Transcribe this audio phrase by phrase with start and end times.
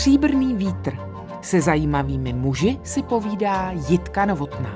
[0.00, 0.96] Stříbrný vítr.
[1.42, 4.70] Se zajímavými muži si povídá Jitka Novotná.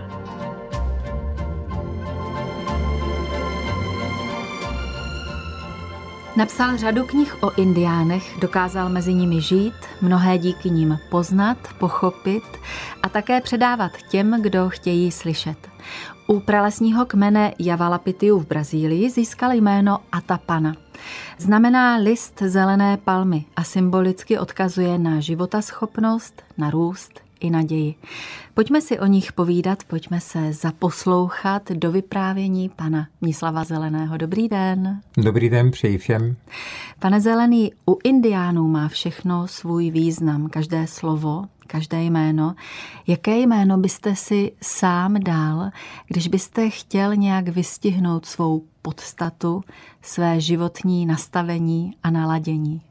[6.36, 12.44] Napsal řadu knih o indiánech, dokázal mezi nimi žít, mnohé díky nim poznat, pochopit
[13.02, 15.68] a také předávat těm, kdo chtějí slyšet.
[16.26, 20.83] U pralesního kmene Javalapitiu v Brazílii získal jméno Atapana.
[21.38, 27.94] Znamená list zelené palmy a symbolicky odkazuje na životaschopnost, na růst i naději.
[28.54, 34.16] Pojďme si o nich povídat, pojďme se zaposlouchat do vyprávění pana Mislava Zeleného.
[34.16, 35.00] Dobrý den.
[35.16, 36.36] Dobrý den, přeji všem.
[36.98, 42.54] Pane Zelený, u indiánů má všechno svůj význam, každé slovo, každé jméno.
[43.06, 45.70] Jaké jméno byste si sám dal,
[46.08, 49.62] když byste chtěl nějak vystihnout svou podstatu,
[50.02, 52.82] své životní nastavení a naladění?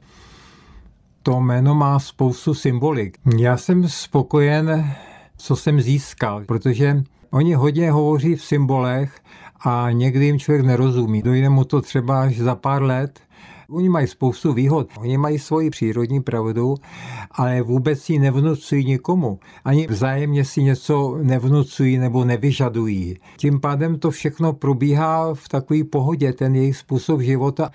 [1.23, 3.17] To jméno má spoustu symbolik.
[3.37, 4.95] Já jsem spokojen,
[5.37, 9.19] co jsem získal, protože oni hodně hovoří v symbolech
[9.65, 11.21] a někdy jim člověk nerozumí.
[11.21, 13.19] Dojde mu to třeba až za pár let,
[13.69, 14.87] Oni mají spoustu výhod.
[14.97, 16.75] Oni mají svoji přírodní pravdu,
[17.31, 19.39] ale vůbec ji nevnucují nikomu.
[19.65, 23.17] Ani vzájemně si něco nevnucují nebo nevyžadují.
[23.37, 27.69] Tím pádem to všechno probíhá v takové pohodě, ten jejich způsob života.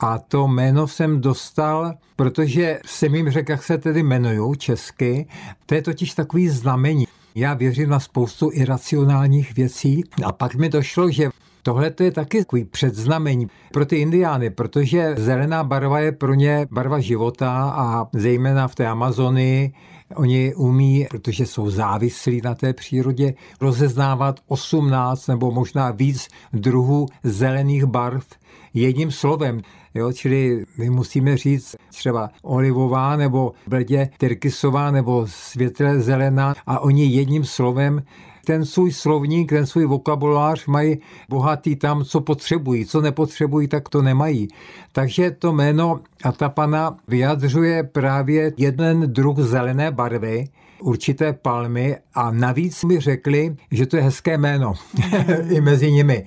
[0.00, 5.26] A to jméno jsem dostal, protože jsem jim řekl, jak se tedy jmenuju česky.
[5.66, 7.06] To je totiž takový znamení.
[7.34, 11.30] Já věřím na spoustu iracionálních věcí a pak mi došlo, že
[11.66, 16.66] Tohle to je taky takový předznamení pro ty indiány, protože zelená barva je pro ně
[16.70, 19.72] barva života a zejména v té Amazonii
[20.14, 27.84] Oni umí, protože jsou závislí na té přírodě, rozeznávat 18 nebo možná víc druhů zelených
[27.84, 28.26] barv
[28.74, 29.60] jedním slovem.
[29.94, 37.06] Jo, čili my musíme říct třeba olivová nebo bledě tyrkysová nebo světle zelená a oni
[37.06, 38.02] jedním slovem
[38.44, 42.86] ten svůj slovník, ten svůj vokabulář mají bohatý tam, co potřebují.
[42.86, 44.48] Co nepotřebují, tak to nemají.
[44.92, 50.48] Takže to jméno Atapana vyjadřuje právě jeden druh zelené barvy,
[50.80, 54.74] určité palmy a navíc mi řekli, že to je hezké jméno
[55.50, 56.24] i mezi nimi.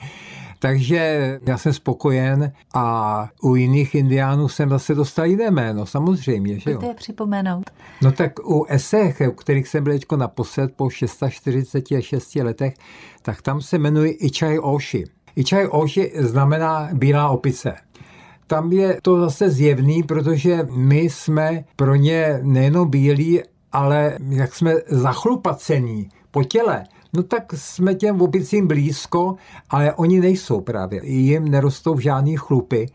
[0.60, 6.60] Takže já jsem spokojen a u jiných indiánů jsem zase dostal jiné jméno, samozřejmě.
[6.60, 6.80] Že jo?
[6.88, 7.70] je připomenout.
[8.02, 12.74] No tak u Esech, u kterých jsem byl teďko naposled po 646 letech,
[13.22, 15.04] tak tam se jmenuji Ichai Oshi.
[15.36, 17.76] Ichai Oshi znamená bílá opice.
[18.48, 23.42] Tam je to zase zjevný, protože my jsme pro ně nejenom bílí,
[23.72, 29.36] ale jak jsme zachlupacení po těle, no tak jsme těm opicím blízko,
[29.70, 31.06] ale oni nejsou právě.
[31.06, 32.86] Jim nerostou žádný chlupy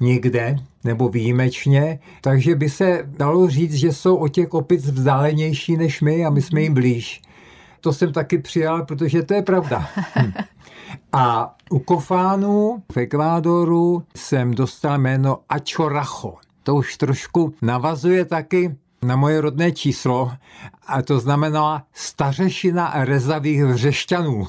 [0.00, 6.00] nikde, nebo výjimečně, takže by se dalo říct, že jsou o těch opic vzdálenější než
[6.00, 7.22] my a my jsme jim blíž.
[7.80, 9.88] To jsem taky přijal, protože to je pravda.
[10.22, 10.32] Hm.
[11.12, 16.34] A u kofánů v Ekvádoru jsem dostal jméno Achoracho.
[16.62, 20.32] To už trošku navazuje taky na moje rodné číslo
[20.86, 24.48] a to znamená stařešina rezavých vřešťanů.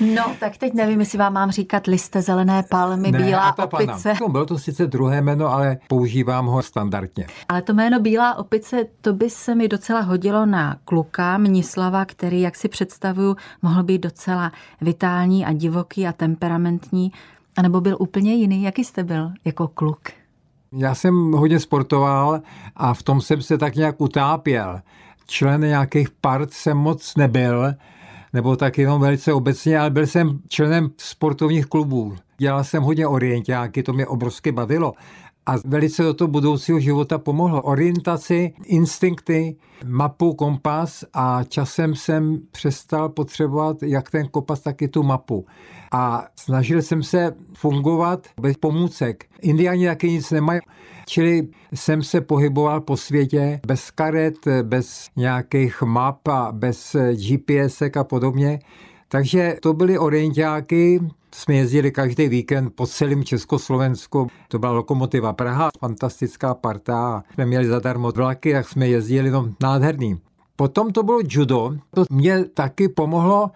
[0.00, 4.14] No, tak teď nevím, jestli vám mám říkat liste zelené palmy, ne, bílá opice.
[4.20, 7.26] No, bylo to sice druhé jméno, ale používám ho standardně.
[7.48, 12.40] Ale to jméno bílá opice, to by se mi docela hodilo na kluka Mnislava, který,
[12.40, 17.12] jak si představuju, mohl být docela vitální a divoký a temperamentní,
[17.56, 18.62] anebo byl úplně jiný.
[18.62, 20.00] Jaký jste byl jako kluk?
[20.76, 22.40] Já jsem hodně sportoval
[22.76, 24.80] a v tom jsem se tak nějak utápěl.
[25.26, 27.74] Člen nějakých part jsem moc nebyl,
[28.32, 32.16] nebo tak jenom velice obecně, ale byl jsem členem sportovních klubů.
[32.38, 34.92] Dělal jsem hodně orientáky, to mě obrovsky bavilo.
[35.46, 37.62] A velice do toho budoucího života pomohlo.
[37.62, 39.56] Orientaci, instinkty,
[39.86, 45.46] mapu, kompas a časem jsem přestal potřebovat jak ten kompas, tak i tu mapu.
[45.92, 49.24] A snažil jsem se fungovat bez pomůcek.
[49.42, 50.60] Indiáni taky nic nemají.
[51.06, 58.04] Čili jsem se pohyboval po světě bez karet, bez nějakých map a bez GPS a
[58.04, 58.58] podobně.
[59.08, 61.00] Takže to byly orientáky,
[61.34, 64.26] jsme jezdili každý víkend po celém Československu.
[64.48, 67.24] To byla lokomotiva Praha, fantastická parta.
[67.34, 70.20] Jsme měli zadarmo vlaky, tak jsme jezdili, no nádherný.
[70.56, 73.50] Potom to bylo judo, to mě taky pomohlo,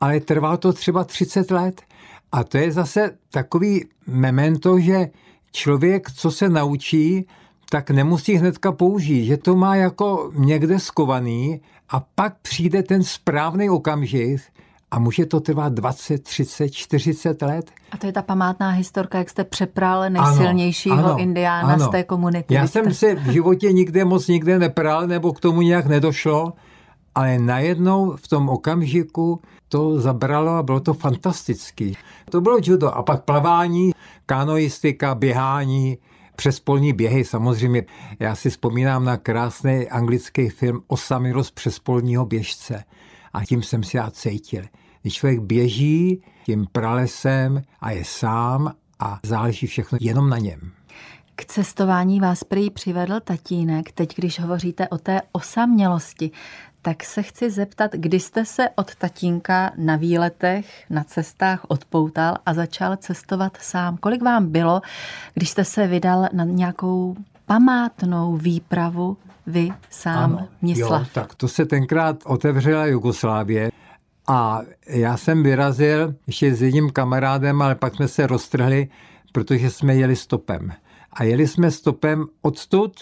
[0.00, 1.82] ale trvalo to třeba 30 let.
[2.32, 5.10] A to je zase takový memento, že
[5.52, 7.26] člověk, co se naučí,
[7.70, 13.70] tak nemusí hnedka použít, že to má jako někde skovaný a pak přijde ten správný
[13.70, 14.40] okamžik
[14.92, 17.70] a může to trvat 20, 30, 40 let.
[17.90, 21.86] A to je ta památná historka, jak jste přepral nejsilnějšího ano, ano, indiána ano.
[21.86, 22.54] z té komunity.
[22.54, 26.52] Já jsem se v životě nikde moc nikde nepral, nebo k tomu nějak nedošlo,
[27.14, 31.96] ale najednou v tom okamžiku to zabralo a bylo to fantastický.
[32.30, 33.92] To bylo judo a pak plavání,
[34.26, 35.98] kanoistika, běhání,
[36.36, 37.84] přes polní běhy samozřejmě.
[38.20, 42.84] Já si vzpomínám na krásný anglický film Osamiros přes polního běžce
[43.32, 44.62] a tím jsem si já cítil.
[45.02, 50.60] Když člověk běží tím pralesem a je sám a záleží všechno jenom na něm.
[51.36, 53.92] K cestování vás prý přivedl tatínek.
[53.92, 56.30] Teď, když hovoříte o té osamělosti,
[56.82, 62.54] tak se chci zeptat, kdy jste se od tatínka na výletech, na cestách odpoutal a
[62.54, 63.96] začal cestovat sám.
[63.96, 64.80] Kolik vám bylo,
[65.34, 67.16] když jste se vydal na nějakou
[67.46, 69.16] památnou výpravu
[69.46, 71.02] vy sám, ano, Mislav?
[71.02, 73.70] Jo, tak to se tenkrát otevřela Jugoslávie
[74.32, 78.88] a já jsem vyrazil ještě s jedním kamarádem, ale pak jsme se roztrhli,
[79.32, 80.72] protože jsme jeli stopem.
[81.12, 82.92] A jeli jsme stopem odstud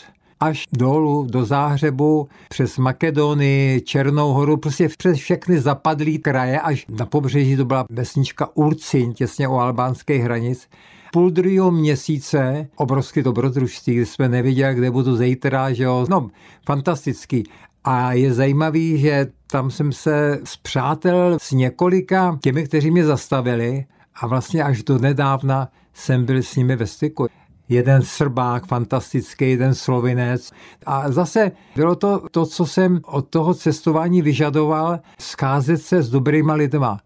[0.40, 7.06] až dolů do Záhřebu, přes Makedonii, Černou horu, prostě přes všechny zapadlý kraje, až na
[7.06, 10.68] pobřeží to byla vesnička Urcin, těsně u albánských hranic.
[11.12, 16.06] Půl druhého měsíce, obrovské dobrodružství, kdy jsme nevěděli, kde budu zítra, že jo.
[16.08, 16.30] No,
[16.66, 17.44] fantastický.
[17.84, 23.84] A je zajímavý, že tam jsem se zpřátel s několika těmi, kteří mě zastavili
[24.14, 27.26] a vlastně až do nedávna jsem byl s nimi ve styku
[27.70, 30.50] jeden Srbák fantastický, jeden Slovinec.
[30.86, 36.54] A zase bylo to to, co jsem od toho cestování vyžadoval, scházet se s dobrýma
[36.54, 37.00] lidma.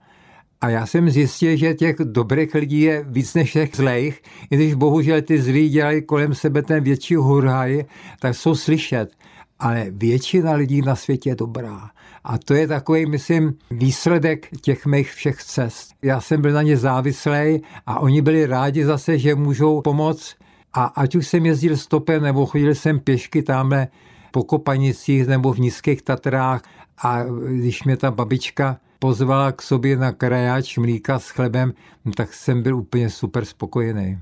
[0.60, 4.74] A já jsem zjistil, že těch dobrých lidí je víc než těch zlejch, i když
[4.74, 7.84] bohužel ty zlí dělají kolem sebe ten větší hurhaj,
[8.20, 9.10] tak jsou slyšet.
[9.58, 11.90] Ale většina lidí na světě je dobrá.
[12.24, 15.94] A to je takový, myslím, výsledek těch mých všech cest.
[16.02, 20.34] Já jsem byl na ně závislý a oni byli rádi zase, že můžou pomoct
[20.72, 23.88] a ať už jsem jezdil stopem nebo chodil jsem pěšky tamhle
[24.30, 26.62] po Kopanicích nebo v Nízkých Tatrách
[26.98, 31.72] a když mě ta babička pozvala k sobě na krajáč mlíka s chlebem,
[32.16, 34.18] tak jsem byl úplně super spokojený.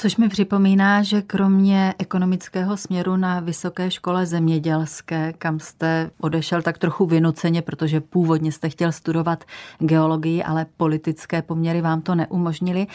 [0.00, 6.78] Což mi připomíná, že kromě ekonomického směru na Vysoké škole zemědělské, kam jste odešel tak
[6.78, 9.44] trochu vynuceně, protože původně jste chtěl studovat
[9.78, 12.86] geologii, ale politické poměry vám to neumožnili,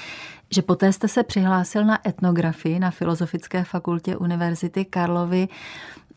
[0.52, 5.48] že poté jste se přihlásil na etnografii na Filozofické fakultě Univerzity Karlovy.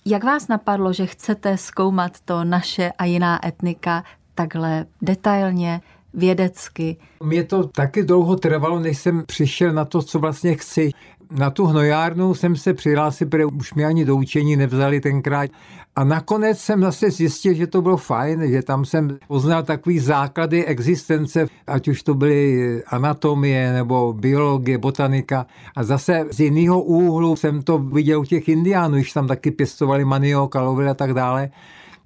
[0.05, 4.05] Jak vás napadlo, že chcete zkoumat to naše a jiná etnika
[4.35, 5.81] takhle detailně,
[6.15, 6.97] vědecky.
[7.23, 10.91] Mě to taky dlouho trvalo, než jsem přišel na to, co vlastně chci.
[11.31, 15.51] Na tu hnojárnu jsem se přihlásil, protože už mě ani do učení nevzali tenkrát.
[15.97, 20.65] A nakonec jsem zase zjistil, že to bylo fajn, že tam jsem poznal takový základy
[20.65, 25.47] existence, ať už to byly anatomie nebo biologie, botanika.
[25.77, 30.05] A zase z jiného úhlu jsem to viděl u těch indiánů, když tam taky pěstovali
[30.05, 31.51] maniok, a tak dále.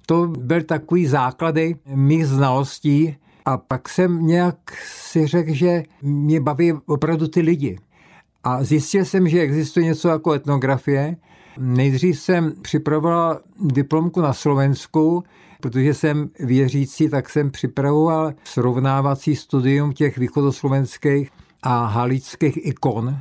[0.05, 3.15] To byl takový základy mých znalostí
[3.45, 4.55] a pak jsem nějak
[4.85, 7.79] si řekl, že mě baví opravdu ty lidi.
[8.43, 11.15] A zjistil jsem, že existuje něco jako etnografie.
[11.59, 15.23] Nejdřív jsem připravoval diplomku na Slovensku,
[15.61, 21.29] protože jsem věřící, tak jsem připravoval srovnávací studium těch východoslovenských
[21.63, 23.17] a halických ikon.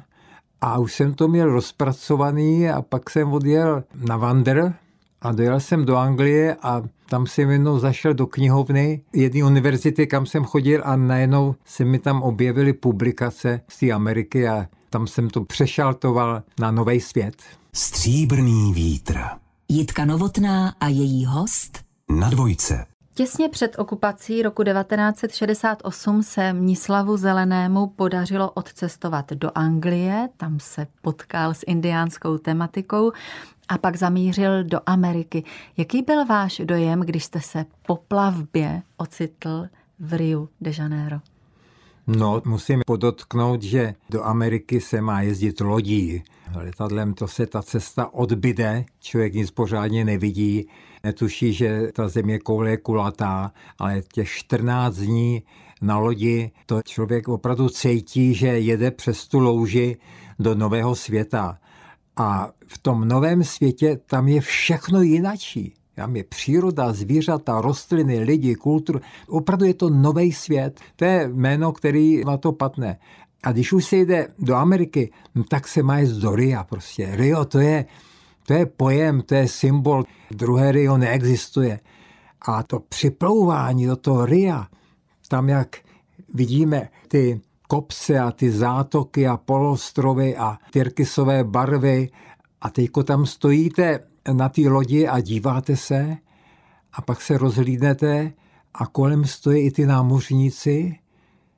[0.60, 4.74] A už jsem to měl rozpracovaný a pak jsem odjel na Wander
[5.22, 10.26] a dojel jsem do Anglie a tam jsem jednou zašel do knihovny jedné univerzity, kam
[10.26, 15.30] jsem chodil a najednou se mi tam objevily publikace z té Ameriky a tam jsem
[15.30, 17.34] to přešaltoval na nový svět.
[17.72, 19.18] Stříbrný vítr.
[19.68, 21.78] Jitka Novotná a její host
[22.10, 22.86] na dvojce.
[23.14, 31.54] Těsně před okupací roku 1968 se Mnislavu Zelenému podařilo odcestovat do Anglie, tam se potkal
[31.54, 33.12] s indiánskou tematikou
[33.72, 35.44] a pak zamířil do Ameriky.
[35.76, 39.66] Jaký byl váš dojem, když jste se po plavbě ocitl
[39.98, 41.16] v Rio de Janeiro?
[42.06, 46.22] No, musím podotknout, že do Ameriky se má jezdit lodí.
[46.54, 50.68] Letadlem to se ta cesta odbyde, člověk nic pořádně nevidí,
[51.04, 55.42] netuší, že ta země koule je kulatá, ale těch 14 dní
[55.82, 59.96] na lodi to člověk opravdu cítí, že jede přes tu louži
[60.38, 61.58] do nového světa.
[62.16, 65.74] A v tom novém světě tam je všechno jinačí.
[65.94, 69.00] Tam je příroda, zvířata, rostliny, lidi, kulturu.
[69.28, 70.80] Opravdu je to nový svět.
[70.96, 72.98] To je jméno, který na to patne.
[73.42, 77.16] A když už se jde do Ameriky, no tak se má jít do Ria prostě.
[77.16, 77.84] Rio to je,
[78.46, 80.04] to je pojem, to je symbol.
[80.30, 81.80] Druhé Rio neexistuje.
[82.40, 84.66] A to připlouvání do toho Ria,
[85.28, 85.76] tam, jak
[86.34, 87.40] vidíme ty
[87.72, 92.10] kopce a ty zátoky a polostrovy a tyrkysové barvy
[92.60, 94.00] a teďko tam stojíte
[94.32, 96.16] na té lodi a díváte se
[96.92, 98.32] a pak se rozhlídnete
[98.74, 100.98] a kolem stojí i ty námořníci,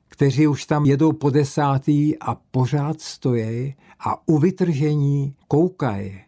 [0.07, 6.21] kteří už tam jedou po desátý a pořád stojí a u vytržení koukají.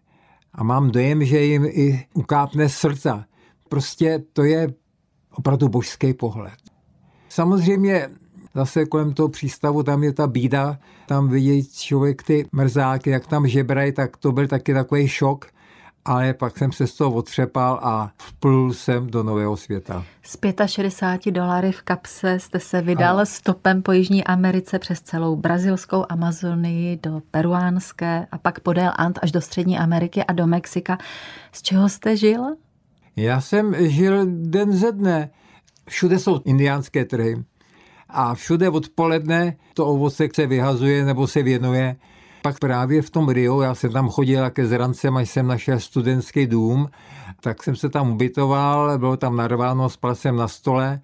[0.53, 3.25] A mám dojem, že jim i ukápne srdce.
[3.70, 4.74] Prostě to je
[5.32, 6.60] opravdu božský pohled.
[7.29, 8.10] Samozřejmě
[8.57, 13.47] zase kolem toho přístavu, tam je ta bída, tam vidí člověk ty mrzáky, jak tam
[13.47, 15.45] žebrají, tak to byl taky takový šok,
[16.05, 20.03] ale pak jsem se z toho otřepal a vplul jsem do nového světa.
[20.21, 23.25] Z 65 dolary v kapse jste se vydal a...
[23.25, 29.31] stopem po Jižní Americe přes celou brazilskou Amazonii do peruánské a pak podél Ant až
[29.31, 30.97] do Střední Ameriky a do Mexika.
[31.51, 32.41] Z čeho jste žil?
[33.15, 35.29] Já jsem žil den ze dne.
[35.89, 37.43] Všude jsou indiánské trhy
[38.09, 41.95] a všude odpoledne to ovoce se vyhazuje nebo se věnuje.
[42.41, 46.47] Pak právě v tom Rio, já jsem tam chodil ke zrancem, až jsem našel studentský
[46.47, 46.89] dům,
[47.41, 51.01] tak jsem se tam ubytoval, bylo tam narváno, spal jsem na stole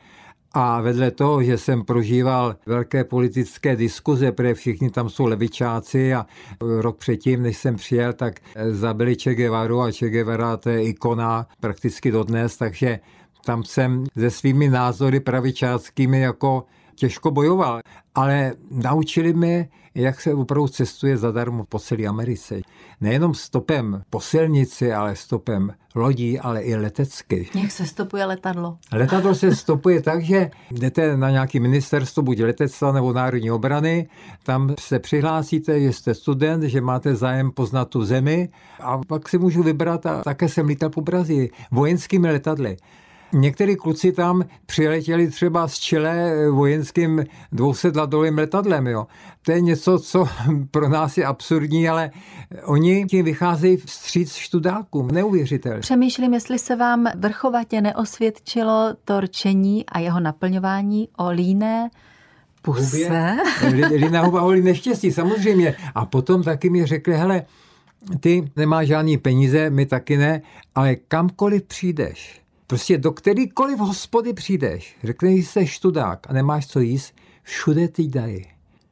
[0.54, 6.26] a vedle toho, že jsem prožíval velké politické diskuze, protože všichni tam jsou levičáci a
[6.62, 11.48] rok předtím, než jsem přijel, tak zabili Che Guevaru a Che Guevara to je ikona
[11.60, 13.00] prakticky dodnes, takže
[13.46, 16.64] tam jsem se svými názory pravičáckými jako
[16.96, 17.82] těžko bojoval,
[18.16, 22.62] ale naučili mě, jak se opravdu cestuje zadarmo po celé Americe.
[23.02, 27.50] Nejenom stopem po silnici, ale stopem lodí, ale i letecky.
[27.56, 28.78] Jak se stopuje letadlo?
[28.92, 34.08] Letadlo se stopuje tak, že jdete na nějaký ministerstvo, buď letectva nebo národní obrany,
[34.44, 39.38] tam se přihlásíte, že jste student, že máte zájem poznat tu zemi a pak si
[39.38, 42.78] můžu vybrat a také jsem lítal po Brazílii vojenskými letadly.
[43.34, 48.88] Někteří kluci tam přiletěli třeba z Chile vojenským 200 ladovým letadlem.
[48.88, 49.08] Jo.
[49.42, 50.26] To je něco, co
[50.72, 52.12] pro nás je absurdní, ale
[52.64, 55.08] oni tím vycházejí vstříc študákům.
[55.08, 55.80] Neuvěřitelné.
[55.80, 61.90] Přemýšlím, jestli se vám vrchovatě neosvědčilo to rčení a jeho naplňování o líné
[62.62, 63.38] puse.
[63.96, 65.76] Líná huba o neštěstí, samozřejmě.
[65.96, 67.46] A potom taky mi řekli, hele,
[68.20, 70.42] ty nemáš žádný peníze, my taky ne,
[70.76, 76.80] ale kamkoliv přijdeš, Prostě do kterýkoliv hospody přijdeš, řekneš, že jsi študák a nemáš co
[76.80, 78.46] jíst, všude ty dají.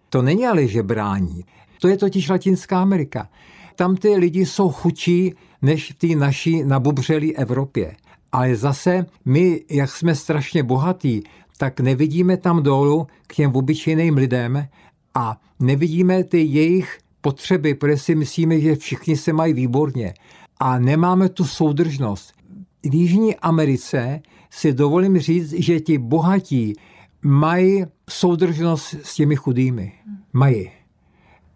[0.10, 1.46] To není ale žebrání.
[1.82, 3.30] To je totiž Latinská Amerika.
[3.76, 7.96] Tam ty lidi jsou chudší než v té naší nabubřelé Evropě.
[8.32, 11.24] Ale zase my, jak jsme strašně bohatí,
[11.58, 14.68] tak nevidíme tam dolů k těm obyčejným lidem
[15.16, 20.14] a nevidíme ty jejich potřeby, protože si myslíme, že všichni se mají výborně.
[20.60, 22.34] A nemáme tu soudržnost
[22.84, 26.74] v Jižní Americe si dovolím říct, že ti bohatí
[27.22, 29.94] mají soudržnost s těmi chudými.
[30.34, 30.72] Mají.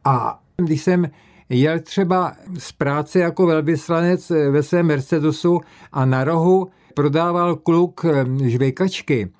[0.03, 1.10] A když jsem
[1.50, 5.60] jel třeba z práce jako velvyslanec ve svém Mercedesu
[5.91, 9.32] a na rohu prodával kluk eh, žvejkačky.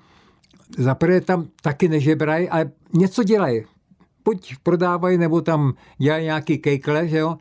[0.78, 3.64] Zaprvé tam taky nežebrají, ale něco dělají.
[4.24, 7.36] Buď prodávají, nebo tam dělají nějaký kejkle, že jo?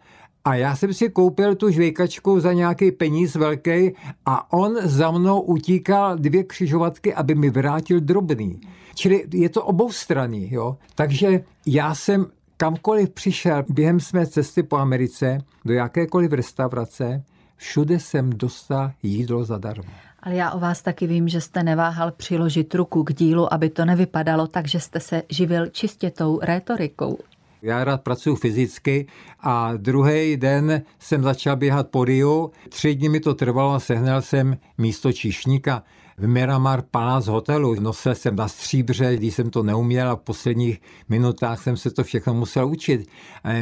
[0.45, 3.91] A já jsem si koupil tu žvejkačku za nějaký peníz velký
[4.25, 8.61] a on za mnou utíkal dvě křižovatky, aby mi vrátil drobný.
[8.95, 10.77] Čili je to oboustranný, jo.
[10.95, 12.25] Takže já jsem
[12.57, 17.23] kamkoliv přišel během své cesty po Americe, do jakékoliv restaurace,
[17.55, 19.89] všude jsem dostal jídlo zadarmo.
[20.19, 23.85] Ale já o vás taky vím, že jste neváhal přiložit ruku k dílu, aby to
[23.85, 27.17] nevypadalo tak, že jste se živil čistě tou rétorikou.
[27.61, 29.07] Já rád pracuji fyzicky
[29.39, 32.51] a druhý den jsem začal běhat po Rio.
[32.69, 35.83] Tři dny mi to trvalo a sehnal jsem místo číšníka
[36.17, 37.75] v Miramar Palace hotelu.
[37.79, 42.03] Nosil jsem na stříbře, když jsem to neuměl a v posledních minutách jsem se to
[42.03, 43.09] všechno musel učit.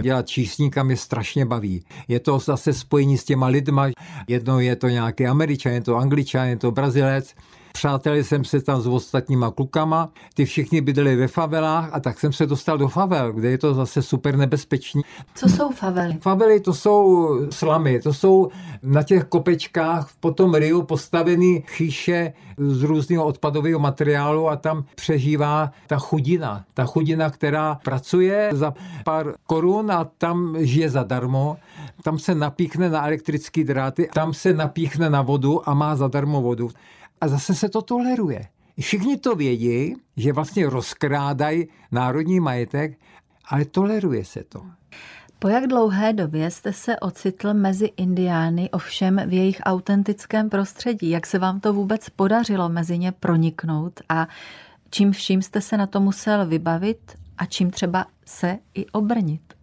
[0.02, 1.84] Dělat čísníka mě strašně baví.
[2.08, 3.88] Je to zase spojení s těma lidma.
[4.28, 7.36] Jednou je to nějaký američan, je to angličan, je to brazilec.
[7.76, 12.34] Přáteli jsem se tam s ostatníma klukama, ty všichni bydleli ve favelách a tak jsem
[12.34, 15.02] se dostal do favel, kde je to zase super nebezpečný.
[15.36, 16.18] Co jsou favely?
[16.22, 18.50] Favely to jsou slamy, to jsou
[18.84, 25.72] na těch kopečkách v potom Riu postavený chýše z různého odpadového materiálu a tam přežívá
[25.88, 26.66] ta chudina.
[26.74, 28.74] Ta chudina, která pracuje za
[29.06, 31.58] pár korun a tam žije zadarmo.
[32.04, 36.70] Tam se napíchne na elektrické dráty, tam se napíchne na vodu a má zadarmo vodu
[37.24, 38.48] a zase se to toleruje.
[38.80, 43.00] Všichni to vědí, že vlastně rozkrádají národní majetek,
[43.50, 44.62] ale toleruje se to.
[45.40, 51.10] Po jak dlouhé době jste se ocitl mezi indiány, ovšem v jejich autentickém prostředí?
[51.10, 54.28] Jak se vám to vůbec podařilo mezi ně proniknout a
[54.90, 59.54] Čím vším jste se na to musel vybavit a čím třeba se i obrnit?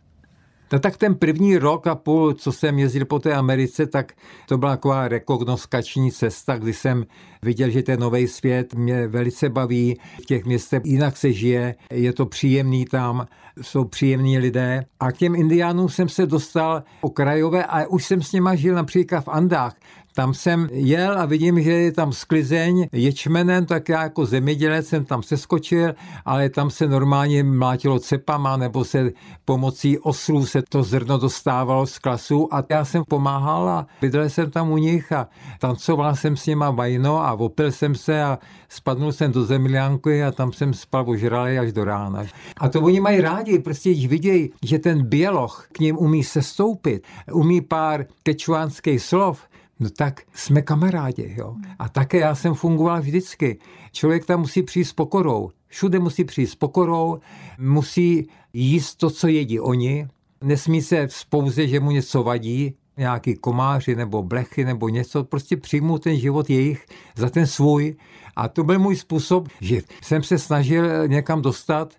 [0.72, 4.12] No tak ten první rok a půl, co jsem jezdil po té Americe, tak
[4.48, 7.04] to byla taková rekognoskační cesta, kdy jsem
[7.42, 10.00] viděl, že ten nový svět mě velice baví.
[10.22, 13.26] V těch městech jinak se žije, je to příjemný tam,
[13.62, 14.84] jsou příjemní lidé.
[15.00, 19.20] A k těm indiánům jsem se dostal okrajové a už jsem s nima žil například
[19.20, 19.76] v Andách.
[20.14, 25.04] Tam jsem jel a vidím, že je tam sklizeň ječmenem, tak já jako zemědělec jsem
[25.04, 29.10] tam seskočil, ale tam se normálně mlátilo cepama nebo se
[29.44, 34.50] pomocí oslů se to zrno dostávalo z klasu a já jsem pomáhal a bydlel jsem
[34.50, 38.38] tam u nich a tancoval jsem s nima vajno a opil jsem se a
[38.68, 42.24] spadnul jsem do zemilánky a tam jsem spal ožralý až do rána.
[42.58, 47.06] A to oni mají rádi, prostě když vidějí, že ten běloch k ním umí sestoupit,
[47.32, 49.49] umí pár kečuánských slov,
[49.80, 51.34] no tak jsme kamarádi.
[51.38, 51.56] Jo?
[51.78, 53.58] A také já jsem fungoval vždycky.
[53.92, 55.50] Člověk tam musí přijít s pokorou.
[55.66, 57.18] Všude musí přijít s pokorou,
[57.58, 60.08] musí jíst to, co jedí oni,
[60.44, 65.98] nesmí se vzpouze, že mu něco vadí, nějaký komáři nebo blechy nebo něco, prostě přijmu
[65.98, 67.96] ten život jejich za ten svůj.
[68.36, 71.94] A to byl můj způsob, že jsem se snažil někam dostat,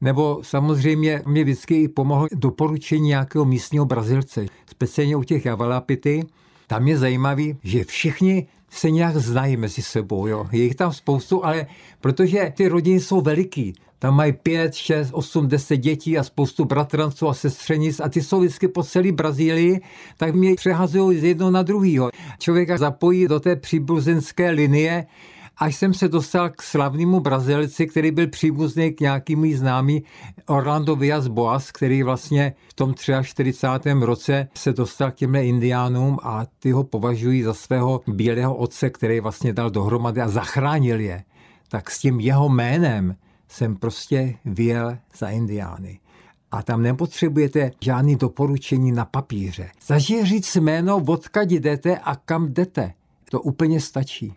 [0.00, 6.22] nebo samozřejmě mě vždycky pomohlo doporučení nějakého místního Brazilce, speciálně u těch javalapity,
[6.66, 10.26] tam je zajímavý, že všichni se nějak znají mezi sebou.
[10.26, 10.46] Jo.
[10.52, 11.66] Je jich tam spoustu, ale
[12.00, 17.28] protože ty rodiny jsou veliký, tam mají pět, šest, osm, deset dětí a spoustu bratranců
[17.28, 19.80] a sestřenic a ty jsou vždycky po celé Brazílii,
[20.16, 22.10] tak mě přehazují z jednoho na druhýho.
[22.38, 25.06] Člověka zapojí do té příbuzenské linie,
[25.58, 30.04] až jsem se dostal k slavnému Brazilci, který byl příbuzný k nějakým známý
[30.46, 33.90] Orlando Villas Boas, který vlastně v tom 43.
[34.00, 39.20] roce se dostal k těmhle indiánům a ty ho považují za svého bílého otce, který
[39.20, 41.24] vlastně dal dohromady a zachránil je.
[41.68, 43.16] Tak s tím jeho jménem
[43.48, 46.00] jsem prostě vyjel za indiány
[46.50, 49.70] a tam nepotřebujete žádný doporučení na papíře.
[49.86, 52.92] Zažije říct jméno, odkud jdete a kam jdete.
[53.30, 54.36] To úplně stačí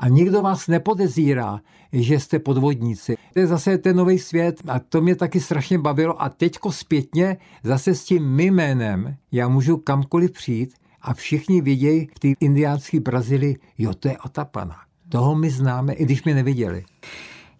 [0.00, 1.60] a nikdo vás nepodezírá,
[1.92, 3.16] že jste podvodníci.
[3.32, 7.36] To je zase ten nový svět a to mě taky strašně bavilo a teďko zpětně
[7.64, 13.00] zase s tím mým jménem já můžu kamkoliv přijít a všichni vidějí v té indiánské
[13.00, 14.76] Brazílii, jo, to je Otapana.
[15.08, 16.84] Toho my známe, i když mě neviděli.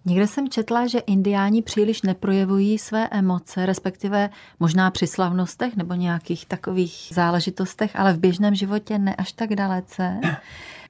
[0.04, 6.46] Někde jsem četla, že indiáni příliš neprojevují své emoce, respektive možná při slavnostech nebo nějakých
[6.46, 10.20] takových záležitostech, ale v běžném životě ne až tak dalece.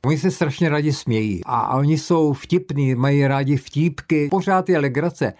[0.06, 5.32] Oni se strašně rádi smějí a oni jsou vtipní, mají rádi vtípky, pořád je legrace.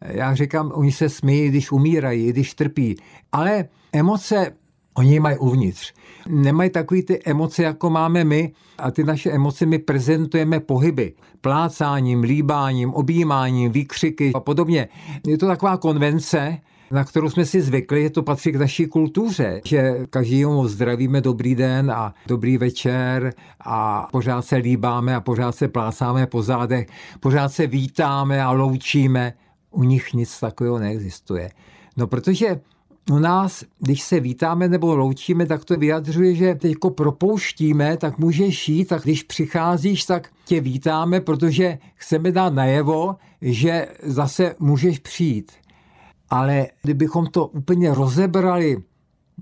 [0.00, 2.96] Já říkám, oni se smějí, když umírají, když trpí,
[3.32, 4.52] ale emoce
[4.96, 5.92] Oni mají uvnitř.
[6.28, 11.12] Nemají takový ty emoce, jako máme my a ty naše emoce my prezentujeme pohyby.
[11.40, 14.88] Plácáním, líbáním, objímáním, výkřiky a podobně.
[15.26, 16.58] Je to taková konvence,
[16.90, 21.54] na kterou jsme si zvykli, že to patří k naší kultuře, že každému zdravíme dobrý
[21.54, 26.86] den a dobrý večer a pořád se líbáme a pořád se plácáme po zádech,
[27.20, 29.32] pořád se vítáme a loučíme.
[29.70, 31.50] U nich nic takového neexistuje.
[31.96, 32.60] No protože
[33.10, 38.68] u nás, když se vítáme nebo loučíme, tak to vyjadřuje, že teď propouštíme, tak můžeš
[38.68, 45.52] jít, tak když přicházíš, tak tě vítáme, protože chceme dát najevo, že zase můžeš přijít.
[46.30, 48.82] Ale kdybychom to úplně rozebrali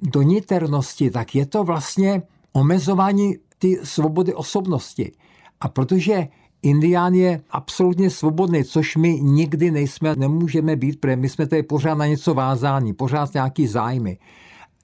[0.03, 5.12] do niternosti, tak je to vlastně omezování ty svobody osobnosti.
[5.61, 6.29] A protože
[6.62, 11.94] Indián je absolutně svobodný, což my nikdy nejsme, nemůžeme být, protože my jsme tady pořád
[11.94, 14.18] na něco vázáni, pořád nějaký zájmy.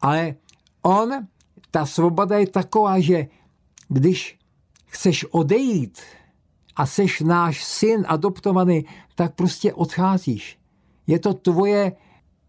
[0.01, 0.35] Ale
[0.83, 1.11] on,
[1.71, 3.27] ta svoboda je taková, že
[3.89, 4.39] když
[4.87, 6.01] chceš odejít
[6.77, 8.85] a seš náš syn adoptovaný,
[9.15, 10.60] tak prostě odcházíš.
[11.11, 11.93] Je to tvoje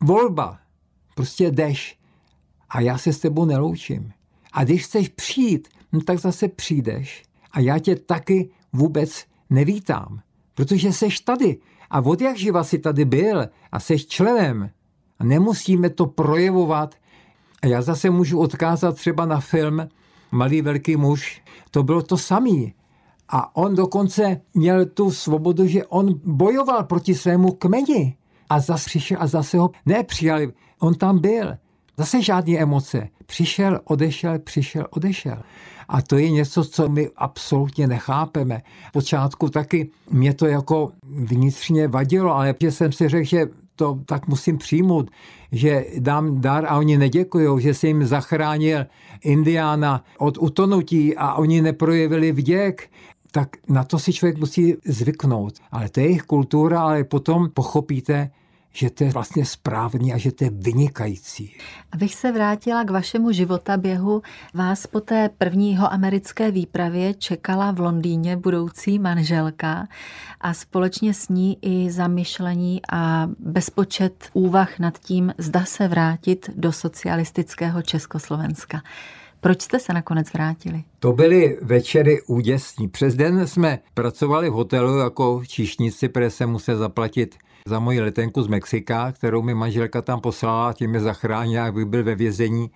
[0.01, 0.59] volba.
[1.15, 1.99] Prostě jdeš.
[2.69, 4.11] A já se s tebou neloučím.
[4.53, 7.23] A když chceš přijít, no tak zase přijdeš.
[7.51, 10.21] A já tě taky vůbec nevítám.
[10.55, 11.57] Protože seš tady.
[11.89, 14.69] A od jak živa si tady byl a seš členem.
[15.19, 16.95] A nemusíme to projevovat.
[17.61, 19.87] A já zase můžu odkázat třeba na film
[20.31, 21.41] Malý velký muž.
[21.71, 22.73] To bylo to samý.
[23.29, 28.17] A on dokonce měl tu svobodu, že on bojoval proti svému kmeni
[28.51, 30.53] a zase přišel a zase ho nepřijali.
[30.79, 31.53] On tam byl.
[31.97, 33.07] Zase žádné emoce.
[33.25, 35.37] Přišel, odešel, přišel, odešel.
[35.87, 38.61] A to je něco, co my absolutně nechápeme.
[38.89, 44.27] V počátku taky mě to jako vnitřně vadilo, ale jsem si řekl, že to tak
[44.27, 45.11] musím přijmout,
[45.51, 48.85] že dám dar a oni neděkují, že si jim zachránil
[49.23, 52.89] Indiána od utonutí a oni neprojevili vděk
[53.31, 55.53] tak na to si člověk musí zvyknout.
[55.71, 58.31] Ale to je jejich kultura, ale potom pochopíte,
[58.73, 61.53] že to je vlastně správný a že to je vynikající.
[61.91, 64.21] Abych se vrátila k vašemu životaběhu,
[64.53, 69.87] vás po té prvního americké výpravě čekala v Londýně budoucí manželka
[70.41, 76.71] a společně s ní i zamyšlení a bezpočet úvah nad tím, zda se vrátit do
[76.71, 78.81] socialistického Československa.
[79.41, 80.83] Proč jste se nakonec vrátili?
[80.99, 82.87] To byly večery úděsní.
[82.87, 87.35] Přes den jsme pracovali v hotelu jako číšníci, protože se musel zaplatit
[87.67, 92.03] za moji letenku z Mexika, kterou mi manželka tam poslala, tím mě zachránila, abych byl
[92.03, 92.71] ve vězení.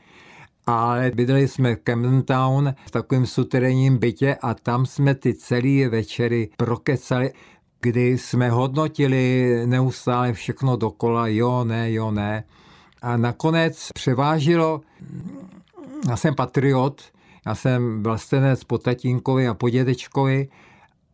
[0.68, 5.90] Ale bydleli jsme v Camden Town v takovém suterénním bytě a tam jsme ty celé
[5.90, 7.32] večery prokecali,
[7.82, 12.44] kdy jsme hodnotili neustále všechno dokola, jo, ne, jo, ne.
[13.02, 14.82] A nakonec převážilo,
[16.10, 17.02] já jsem patriot,
[17.46, 20.48] já jsem vlastenec po tatínkovi a po dědečkovi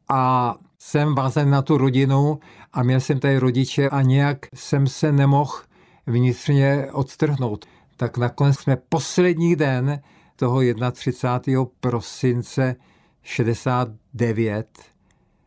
[0.09, 2.39] a jsem vázen na tu rodinu
[2.73, 5.53] a měl jsem tady rodiče a nějak jsem se nemohl
[6.07, 7.65] vnitřně odstrhnout.
[7.97, 10.01] Tak nakonec jsme poslední den
[10.35, 11.65] toho 31.
[11.79, 12.75] prosince
[13.23, 14.67] 69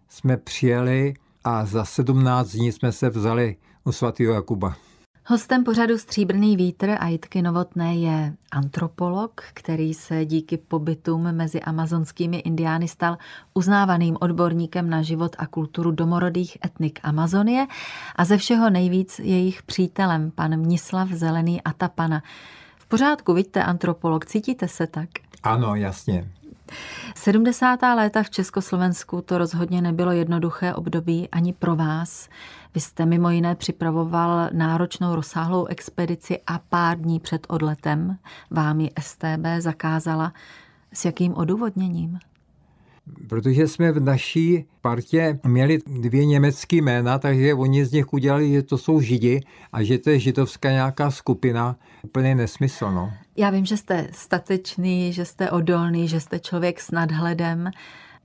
[0.09, 4.77] jsme přijeli a za 17 dní jsme se vzali u svatého Jakuba.
[5.27, 12.37] Hostem pořadu Stříbrný vítr a Jitky Novotné je antropolog, který se díky pobytům mezi amazonskými
[12.37, 13.19] indiány stal
[13.55, 17.67] uznávaným odborníkem na život a kulturu domorodých etnik Amazonie
[18.17, 22.23] a ze všeho nejvíc jejich přítelem, pan Mnislav Zelený Atapana.
[22.77, 25.09] V pořádku, vidíte, antropolog, cítíte se tak?
[25.43, 26.31] Ano, jasně.
[27.17, 27.83] 70.
[27.83, 32.29] léta v Československu to rozhodně nebylo jednoduché období ani pro vás.
[32.75, 38.19] Vy jste mimo jiné připravoval náročnou rozsáhlou expedici a pár dní před odletem
[38.51, 40.33] vám ji STB zakázala.
[40.93, 42.19] S jakým odůvodněním?
[43.29, 48.63] Protože jsme v naší partě měli dvě německé jména, takže oni z nich udělali, že
[48.63, 49.41] to jsou židi
[49.73, 51.77] a že to je židovská nějaká skupina.
[52.03, 53.13] Úplně nesmysl, no.
[53.37, 57.71] Já vím, že jste statečný, že jste odolný, že jste člověk s nadhledem,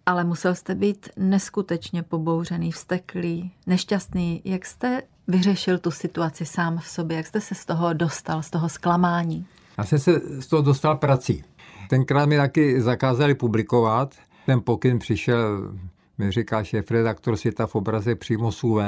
[0.06, 4.42] ale musel jste být neskutečně pobouřený, vsteklý, nešťastný.
[4.46, 7.18] Jak jste vyřešil tu situaci sám v sobě?
[7.18, 9.46] Jak jste se z toho dostal, z toho zklamání?
[9.78, 11.44] Já jsem se z toho dostal prací.
[11.90, 14.16] Tenkrát mi taky zakázali publikovat.
[14.46, 15.74] Ten pokyn přišel,
[16.18, 18.82] mi říká šéf redaktor Světa v obraze přímo z UV.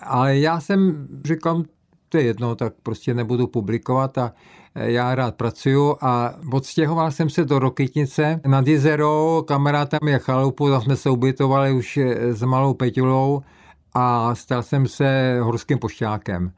[0.00, 1.62] Ale já jsem říkal,
[2.08, 4.32] to je jedno, tak prostě nebudu publikovat a
[4.74, 10.70] já rád pracuju a odstěhoval jsem se do Rokytnice nad jezerou, kamarád tam je chalupu,
[10.70, 11.98] tam jsme se ubytovali už
[12.30, 13.42] s malou Peťulou
[13.94, 16.52] a stal jsem se horským pošťákem.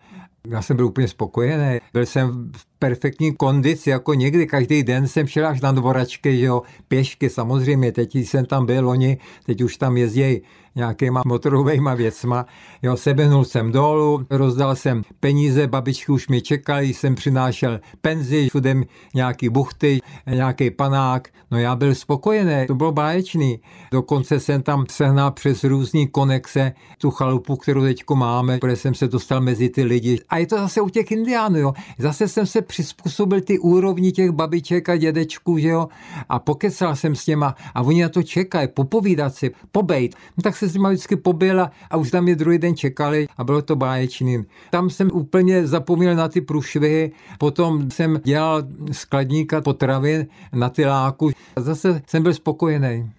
[0.49, 1.79] Já jsem byl úplně spokojený.
[1.93, 6.63] Byl jsem perfektní kondici, jako někdy každý den jsem šel až na dvoračky, že jo,
[6.89, 10.41] pěšky samozřejmě, teď jsem tam byl, oni teď už tam jezdí
[10.79, 12.47] nějakýma motorovými věcma.
[12.83, 18.75] Jo, sebehnul jsem dolů, rozdal jsem peníze, babičky už mi čekali, jsem přinášel penzi, všude
[19.15, 21.29] nějaký buchty, nějaký panák.
[21.51, 23.61] No já byl spokojený, to bylo báječný.
[23.93, 29.09] Dokonce jsem tam sehnal přes různý konexe tu chalupu, kterou teďko máme, protože jsem se
[29.09, 30.21] dostal mezi ty lidi.
[30.29, 31.73] A je to zase u těch indiánů, jo.
[31.99, 35.89] Zase jsem se přizpůsobil ty úrovni těch babiček a dědečků, že jo.
[36.29, 40.15] A pokecal jsem s něma a oni na to čekají, popovídat si, pobejt.
[40.37, 43.45] No tak se s nimi vždycky pobyl a už tam je druhý den čekali a
[43.45, 44.45] bylo to báječný.
[44.71, 51.31] Tam jsem úplně zapomněl na ty průšvihy, potom jsem dělal skladníka potravin na tyláku.
[51.57, 53.11] Zase jsem byl spokojený.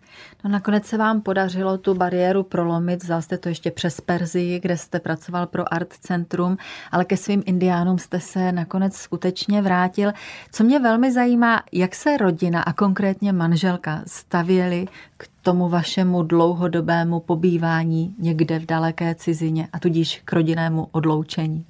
[0.43, 4.77] No nakonec se vám podařilo tu bariéru prolomit, vzal jste to ještě přes Perzii, kde
[4.77, 6.57] jste pracoval pro Art Centrum,
[6.91, 10.11] ale ke svým indiánům jste se nakonec skutečně vrátil.
[10.51, 17.19] Co mě velmi zajímá, jak se rodina a konkrétně manželka stavěli k tomu vašemu dlouhodobému
[17.19, 21.65] pobývání někde v daleké cizině a tudíž k rodinnému odloučení.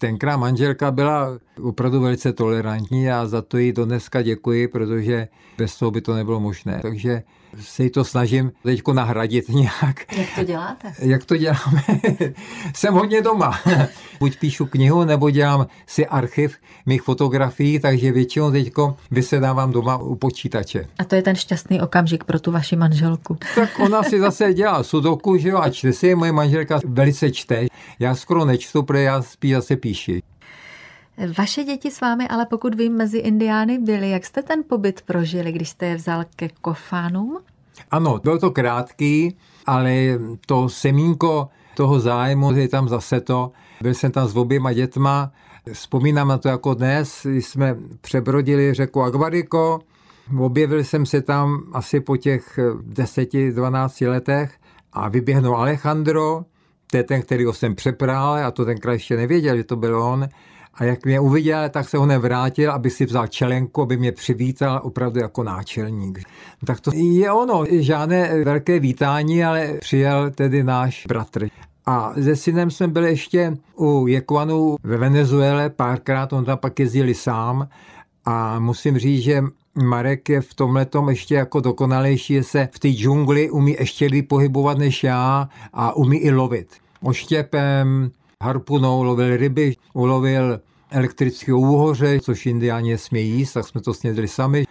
[0.00, 1.28] Tenkrát manželka byla
[1.62, 6.14] opravdu velice tolerantní a za to jí do dneska děkuji, protože bez toho by to
[6.14, 6.78] nebylo možné.
[6.82, 7.22] Takže
[7.60, 10.12] se to snažím teď nahradit nějak.
[10.16, 10.92] Jak to děláte?
[10.98, 11.82] Jak to děláme?
[12.74, 13.60] Jsem hodně doma.
[14.20, 18.72] Buď píšu knihu, nebo dělám si archiv mých fotografií, takže většinou teď
[19.10, 20.86] vysedávám doma u počítače.
[20.98, 23.38] A to je ten šťastný okamžik pro tu vaši manželku.
[23.54, 27.66] Tak ona si zase dělá sudoku, že jo, a čte si, moje manželka velice čte.
[27.98, 30.22] Já skoro nečtu, protože já spíš zase píši.
[31.38, 34.10] Vaše děti s vámi ale pokud vím mezi indiány byly.
[34.10, 37.38] Jak jste ten pobyt prožili, když jste je vzal ke kofánům?
[37.90, 39.94] Ano, bylo to krátký, ale
[40.46, 43.52] to semínko toho zájmu je tam zase to.
[43.82, 45.32] Byl jsem tam s oběma dětma,
[45.72, 49.80] vzpomínám na to jako dnes, jsme přebrodili řeku Agvariko,
[50.38, 54.54] Objevil jsem se tam asi po těch 10-12 letech
[54.92, 56.44] a vyběhnul Alejandro,
[56.90, 60.28] to je ten, kterýho jsem přepral a to tenkrát ještě nevěděl, že to byl on.
[60.76, 64.80] A jak mě uviděl, tak se ho nevrátil, aby si vzal čelenku, aby mě přivítal
[64.84, 66.18] opravdu jako náčelník.
[66.66, 71.48] Tak to je ono, žádné velké vítání, ale přijel tedy náš bratr.
[71.86, 77.14] A se synem jsme byli ještě u Jekuanu ve Venezuele párkrát, on tam pak jezdili
[77.14, 77.68] sám
[78.24, 79.42] a musím říct, že
[79.82, 84.08] Marek je v tomhle tom ještě jako dokonalejší, že se v té džungli umí ještě
[84.28, 86.68] pohybovat než já a umí i lovit.
[87.02, 88.10] Oštěpem,
[88.44, 94.66] harpunou lovil ryby, ulovil elektrického úhoře, což indiáni smějí jíst, tak jsme to snědli sami,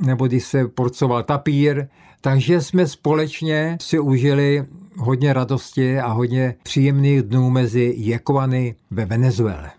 [0.00, 1.86] nebo když se porcoval tapír,
[2.20, 4.64] takže jsme společně si užili
[4.96, 9.70] hodně radosti a hodně příjemných dnů mezi Jekovany ve Venezuele.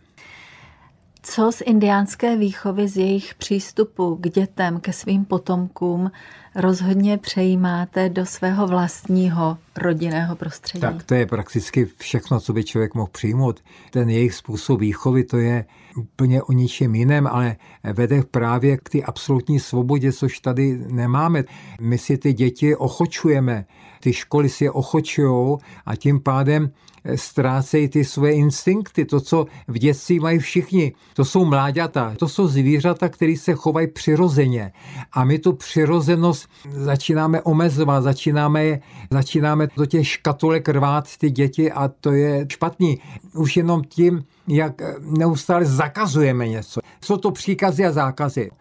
[1.23, 6.11] Co z indiánské výchovy, z jejich přístupu k dětem, ke svým potomkům
[6.55, 10.81] rozhodně přejímáte do svého vlastního rodinného prostředí?
[10.81, 13.59] Tak to je prakticky všechno, co by člověk mohl přijmout.
[13.91, 15.65] Ten jejich způsob výchovy, to je
[15.97, 17.55] úplně o ničem jiném, ale
[17.93, 21.43] vede právě k té absolutní svobodě, což tady nemáme.
[21.81, 23.65] My si ty děti ochočujeme,
[24.03, 26.71] ty školy si je ochočují a tím pádem
[27.15, 30.93] ztrácejí ty svoje instinkty, to, co v dětství mají všichni.
[31.13, 34.71] To jsou mláďata, to jsou zvířata, které se chovají přirozeně.
[35.11, 38.79] A my tu přirozenost začínáme omezovat, začínáme,
[39.11, 42.99] začínáme do těch škatulek rvát ty děti a to je špatný.
[43.35, 46.79] Už jenom tím, jak neustále zakazujeme něco.
[47.01, 48.51] Jsou to příkazy a zákazy.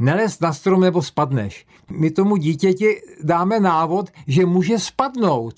[0.00, 1.66] Nelez na strom nebo spadneš.
[1.90, 5.54] My tomu dítěti dáme návod, že může spadnout.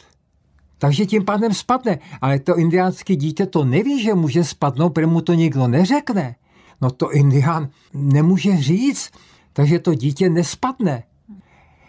[0.78, 1.98] Takže tím pádem spadne.
[2.20, 6.34] Ale to indiánské dítě to neví, že může spadnout, protože mu to nikdo neřekne.
[6.80, 9.10] No to indián nemůže říct,
[9.52, 11.02] takže to dítě nespadne.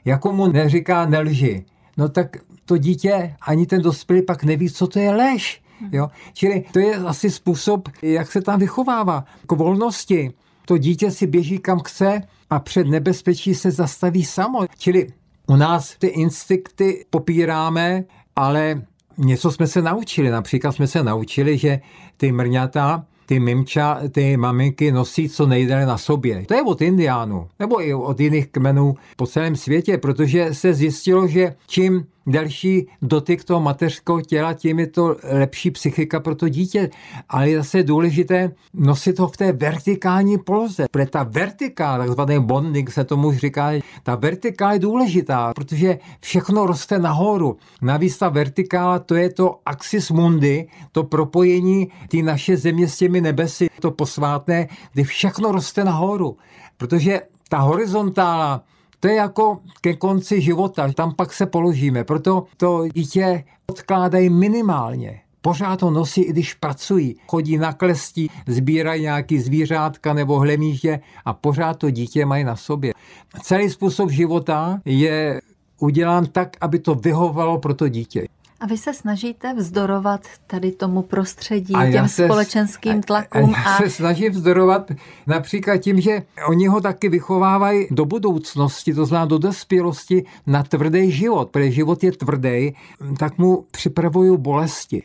[0.06, 1.66] Jako mu neříká nelži.
[1.98, 5.64] No tak to dítě ani ten dospělý pak neví, co to je lež.
[5.92, 6.10] Jo?
[6.34, 9.26] Čili to je asi způsob, jak se tam vychovává.
[9.48, 10.34] K volnosti.
[10.66, 12.22] To dítě si běží kam chce
[12.54, 14.60] a před nebezpečí se zastaví samo.
[14.78, 15.08] Čili
[15.48, 18.04] u nás ty instinkty popíráme,
[18.36, 18.82] ale
[19.18, 20.30] něco jsme se naučili.
[20.30, 21.80] Například jsme se naučili, že
[22.18, 26.46] ty mrňata, ty mimča, ty maminky nosí co nejdéle na sobě.
[26.46, 31.28] To je od indiánů, nebo i od jiných kmenů po celém světě, protože se zjistilo,
[31.28, 36.90] že čím delší dotyk toho mateřského těla, tím je to lepší psychika pro to dítě.
[37.30, 40.86] Ale je zase důležité nosit ho v té vertikální poloze.
[40.92, 43.72] Protože ta vertiká, takzvaný bonding se tomu říká,
[44.04, 47.58] ta vertikála je důležitá, protože všechno roste nahoru.
[47.82, 53.22] Navíc ta vertikála, to je to axis mundi, to propojení ty naše země s těmi
[53.22, 56.38] nebesy, to posvátné, kdy všechno roste nahoru.
[56.78, 58.64] Protože ta horizontála,
[59.04, 65.22] to je jako ke konci života, tam pak se položíme, proto to dítě odkládají minimálně.
[65.42, 67.16] Pořád to nosí, i když pracují.
[67.28, 72.94] Chodí na klestí, sbírají nějaký zvířátka nebo hlemíže a pořád to dítě mají na sobě.
[73.42, 75.42] Celý způsob života je
[75.80, 78.28] udělán tak, aby to vyhovalo pro to dítě.
[78.64, 83.56] A vy se snažíte vzdorovat tady tomu prostředí, a těm se, společenským tlakům?
[83.56, 83.78] A já a...
[83.78, 84.92] se snažím vzdorovat
[85.28, 91.12] například tím, že oni ho taky vychovávají do budoucnosti, to znamená do dospělosti na tvrdý
[91.12, 91.50] život.
[91.50, 92.74] Protože život je tvrdý,
[93.20, 95.04] tak mu připravují bolesti.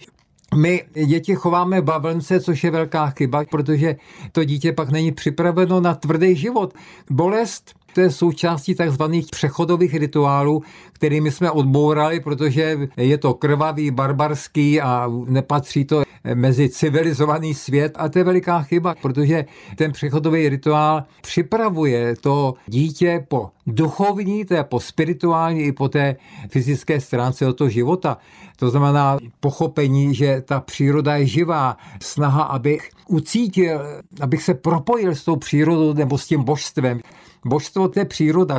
[0.56, 3.96] My děti chováme bavlnce, což je velká chyba, protože
[4.32, 6.74] to dítě pak není připraveno na tvrdý život.
[7.10, 14.80] Bolest to je součástí takzvaných přechodových rituálů, kterými jsme odbourali, protože je to krvavý, barbarský
[14.80, 16.02] a nepatří to
[16.34, 19.44] mezi civilizovaný svět a to je veliká chyba, protože
[19.76, 26.16] ten přechodový rituál připravuje to dítě po duchovní, to je po spirituální i po té
[26.48, 28.18] fyzické stránce od toho života.
[28.56, 33.80] To znamená pochopení, že ta příroda je živá, snaha, abych ucítil,
[34.20, 37.00] abych se propojil s tou přírodou nebo s tím božstvem.
[37.48, 38.58] Božstvo to je příroda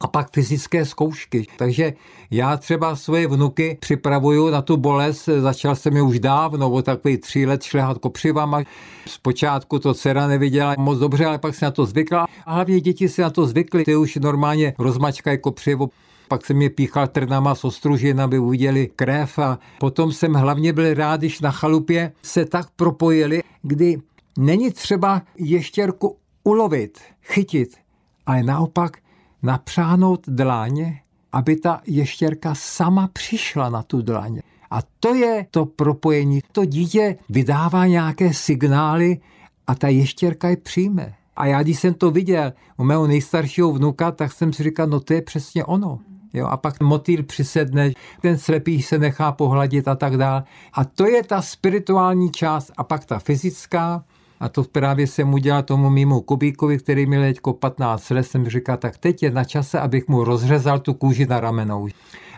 [0.00, 1.46] a pak fyzické zkoušky.
[1.56, 1.92] Takže
[2.30, 7.16] já třeba svoje vnuky připravuju na tu bolest, začal jsem je už dávno, o takový
[7.16, 8.62] tři let šlehat kopřivama.
[9.06, 12.26] Zpočátku to dcera neviděla moc dobře, ale pak se na to zvykla.
[12.46, 15.90] A hlavně děti si na to zvykly, ty už normálně rozmačkají kopřivo
[16.28, 20.94] pak jsem je píchal trnama z ostružin, aby uviděli krev a potom jsem hlavně byl
[20.94, 23.98] rád, když na chalupě se tak propojili, kdy
[24.38, 27.76] není třeba ještěrku ulovit, chytit,
[28.26, 28.96] ale naopak
[29.42, 31.00] napřáhnout dláně,
[31.32, 34.42] aby ta ještěrka sama přišla na tu dlaně.
[34.70, 36.40] A to je to propojení.
[36.52, 39.20] To dítě vydává nějaké signály
[39.66, 41.14] a ta ještěrka je přijme.
[41.36, 45.00] A já, když jsem to viděl u mého nejstaršího vnuka, tak jsem si říkal, no
[45.00, 45.98] to je přesně ono.
[46.34, 50.44] Jo, a pak motýl přisedne, ten slepý se nechá pohladit a tak dále.
[50.72, 54.04] A to je ta spirituální část a pak ta fyzická,
[54.42, 58.76] a to právě jsem udělal tomu mimo Kubíkovi, který měl teďko 15 let, jsem říkal,
[58.76, 61.88] tak teď je na čase, abych mu rozřezal tu kůži na ramenou.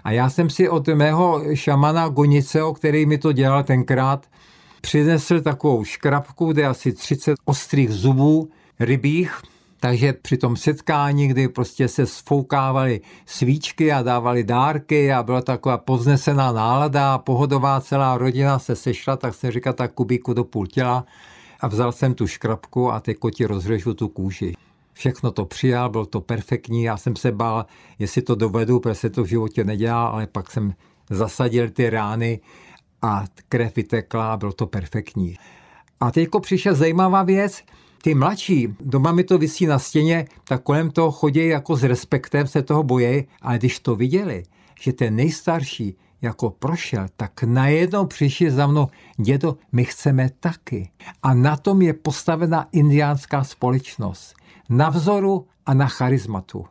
[0.05, 4.27] A já jsem si od mého šamana Goniceho, který mi to dělal tenkrát,
[4.81, 8.49] přinesl takovou škrabku, kde asi 30 ostrých zubů
[8.81, 9.43] rybích,
[9.81, 15.79] takže při tom setkání, kdy prostě se sfoukávaly svíčky a dávali dárky a byla taková
[15.79, 20.67] povznesená nálada a pohodová celá rodina se sešla, tak jsem říkal tak kubíku do půl
[20.67, 21.05] těla
[21.61, 24.55] a vzal jsem tu škrabku a teď ti rozřežu tu kůži.
[24.93, 27.67] Všechno to přijal, bylo to perfektní, já jsem se bál,
[27.99, 30.75] jestli to dovedu, protože se to v životě nedělá, ale pak jsem
[31.11, 32.41] zasadil ty rány
[33.03, 35.37] a krev vytekla a bylo to perfektní.
[36.01, 37.63] A teď přišla zajímavá věc,
[38.03, 42.47] ty mladší, doma mi to vysí na stěně, tak kolem toho chodí jako s respektem,
[42.47, 44.43] se toho bojí, ale když to viděli,
[44.81, 50.91] že ten nejstarší jako prošel, tak najednou přišli za mnou, dědo, my chceme taky.
[51.23, 54.35] A na tom je postavena indiánská společnost.
[54.69, 56.67] Na vzoru a na charizmatu.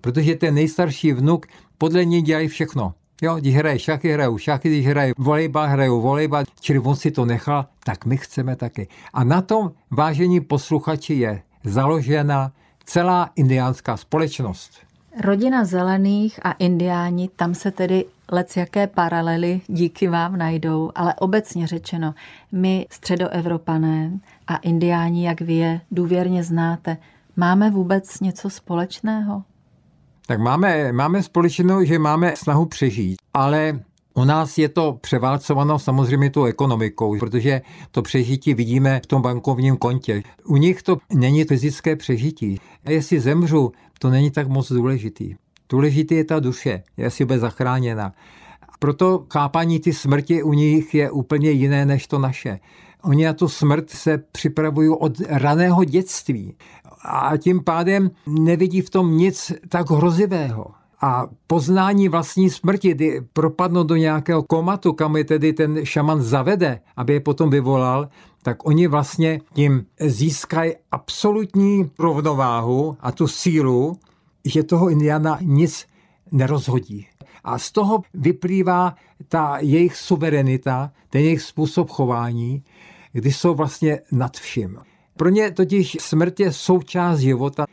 [0.00, 1.46] Protože ten nejstarší vnuk
[1.78, 2.94] podle něj dělají všechno.
[3.22, 7.24] Jo, když hraje šachy, hrajou šachy, když hraje volejbal, hrajou volejbal, čili on si to
[7.24, 8.88] nechal, tak my chceme taky.
[9.12, 12.52] A na tom, vážení posluchači, je založena
[12.84, 14.91] celá indiánská společnost.
[15.20, 21.66] Rodina zelených a indiáni, tam se tedy lec jaké paralely díky vám najdou, ale obecně
[21.66, 22.14] řečeno,
[22.52, 26.96] my středoevropané a indiáni, jak vy je důvěrně znáte,
[27.36, 29.42] máme vůbec něco společného?
[30.26, 33.80] Tak máme, máme společnou, že máme snahu přežít, ale
[34.14, 39.76] u nás je to převálcováno samozřejmě tou ekonomikou, protože to přežití vidíme v tom bankovním
[39.76, 40.22] kontě.
[40.44, 42.60] U nich to není fyzické přežití.
[42.84, 45.34] A jestli zemřu, to není tak moc důležitý.
[45.68, 48.12] Důležitý je ta duše, jestli bude zachráněna.
[48.78, 52.58] Proto chápání ty smrti u nich je úplně jiné než to naše.
[53.04, 56.54] Oni na tu smrt se připravují od raného dětství
[57.04, 60.81] a tím pádem nevidí v tom nic tak hrozivého.
[61.02, 66.80] A poznání vlastní smrti, kdy propadnou do nějakého komatu, kam je tedy ten šaman zavede,
[66.96, 68.08] aby je potom vyvolal,
[68.42, 73.98] tak oni vlastně tím získají absolutní rovnováhu a tu sílu,
[74.44, 75.86] že toho indiana nic
[76.32, 77.06] nerozhodí.
[77.44, 78.94] A z toho vyplývá
[79.28, 82.62] ta jejich suverenita, ten jejich způsob chování,
[83.12, 84.78] kdy jsou vlastně nad vším.
[85.16, 87.64] Pro ně totiž smrt je součást života.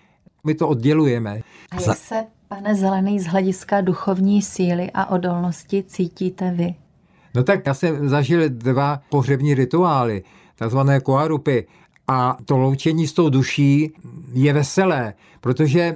[0.43, 1.41] My to oddělujeme.
[1.71, 6.75] A jak se, pane Zelený, z hlediska duchovní síly a odolnosti cítíte vy?
[7.35, 10.23] No tak já jsem zažil dva pohřební rituály,
[10.55, 11.67] takzvané koarupy.
[12.07, 13.93] A to loučení s tou duší
[14.33, 15.95] je veselé, protože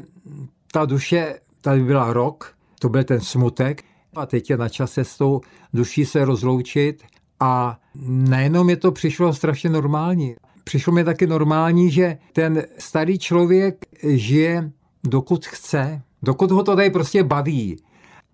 [0.71, 3.83] ta duše tady byla rok, to byl ten smutek,
[4.15, 5.41] a teď je na čase s tou
[5.73, 7.03] duší se rozloučit
[7.39, 10.35] a najednou mi to přišlo strašně normální.
[10.63, 14.71] Přišlo mi taky normální, že ten starý člověk žije
[15.03, 17.77] dokud chce, dokud ho to tady prostě baví.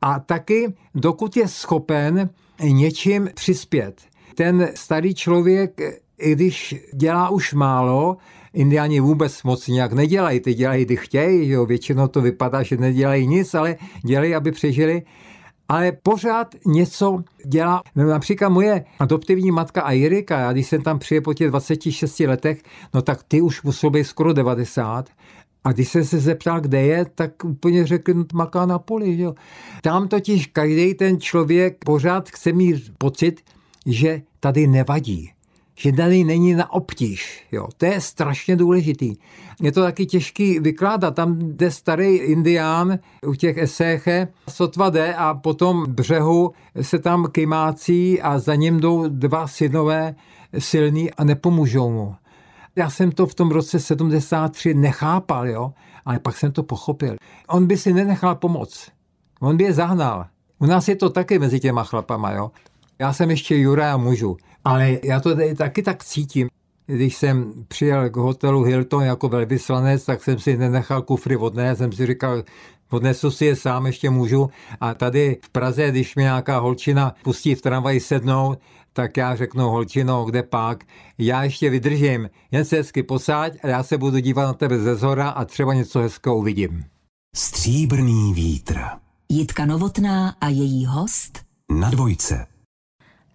[0.02, 2.30] A taky dokud je schopen
[2.64, 4.02] něčím přispět.
[4.36, 5.82] Ten starý člověk,
[6.18, 8.18] i když dělá už málo,
[8.54, 11.66] Indiáni vůbec moc nějak nedělají, ty dělají, kdy chtějí, jo.
[11.66, 15.04] většinou to vypadá, že nedělají nic, ale dělají, aby přežili
[15.70, 17.82] ale pořád něco dělá.
[17.96, 22.62] Například moje adoptivní matka Airika, já když jsem tam přijel po těch 26 letech,
[22.94, 25.10] no tak ty už musel být skoro 90.
[25.64, 29.20] A když jsem se zeptal, kde je, tak úplně řekl, no, maká na poli.
[29.20, 29.36] Jo.
[29.82, 33.42] Tam totiž každý ten člověk pořád chce mít pocit,
[33.86, 35.32] že tady nevadí
[35.82, 37.44] že tady není na obtíž.
[37.52, 37.68] Jo.
[37.78, 39.16] To je strašně důležitý.
[39.62, 41.16] Je to taky těžký vykládat.
[41.16, 48.22] Tam jde starý indián u těch eséche, sotva jde a potom břehu se tam kymácí
[48.22, 50.16] a za ním jdou dva synové
[50.60, 52.16] silní a nepomůžou mu.
[52.76, 55.74] Já jsem to v tom roce 73 nechápal, jo,
[56.06, 57.16] ale pak jsem to pochopil.
[57.48, 58.92] On by si nenechal pomoct.
[59.40, 60.26] On by je zahnal.
[60.60, 62.52] U nás je to taky mezi těma chlapama, jo.
[63.00, 64.38] Já jsem ještě Jura a mužu.
[64.64, 66.48] Ale já to tady taky tak cítím.
[66.86, 71.92] Když jsem přijel k hotelu Hilton jako velvyslanec, tak jsem si nenechal kufry odnést, jsem
[71.92, 72.44] si říkal,
[72.90, 74.50] odnesu si je sám, ještě můžu.
[74.82, 78.60] A tady v Praze, když mi nějaká holčina pustí v tramvaji sednout,
[79.00, 80.84] tak já řeknu, holčino, kde pak?
[81.18, 84.96] Já ještě vydržím, jen se hezky posáď a já se budu dívat na tebe ze
[84.96, 86.86] zhora a třeba něco hezkého uvidím.
[87.36, 88.80] Stříbrný vítr.
[89.30, 91.40] Jitka Novotná a její host
[91.72, 92.46] na dvojce.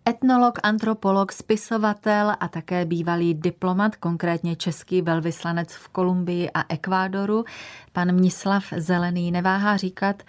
[0.08, 7.44] Etnolog, antropolog, spisovatel a také bývalý diplomat, konkrétně český velvyslanec v Kolumbii a Ekvádoru,
[7.92, 10.22] pan Mnislav Zelený neváhá říkat,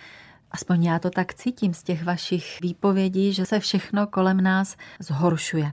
[0.56, 5.72] aspoň já to tak cítím z těch vašich výpovědí, že se všechno kolem nás zhoršuje.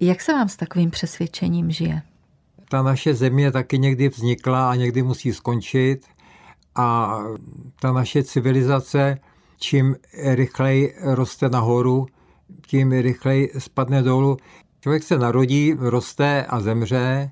[0.00, 2.02] Jak se vám s takovým přesvědčením žije?
[2.68, 6.06] Ta naše země taky někdy vznikla a někdy musí skončit
[6.74, 7.18] a
[7.80, 9.18] ta naše civilizace
[9.62, 12.06] čím rychleji roste nahoru,
[12.66, 14.36] tím rychleji spadne dolů.
[14.80, 17.30] Člověk se narodí, roste a zemře.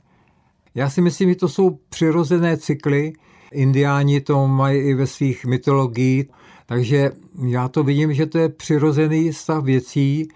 [0.75, 3.13] Já si myslím, že to jsou přirozené cykly.
[3.53, 6.27] Indiáni to mají i ve svých mytologiích,
[6.71, 7.13] takže
[7.47, 10.29] já to vidím, že to je přirozený stav věcí